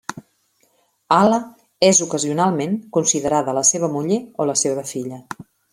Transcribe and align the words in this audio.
Ala 1.17 1.37
és 1.89 2.01
ocasionalment 2.07 2.75
considerada 2.99 3.57
la 3.61 3.67
seva 3.75 3.95
muller 3.99 4.23
o 4.45 4.53
la 4.53 4.61
seva 4.67 4.93
filla. 4.97 5.27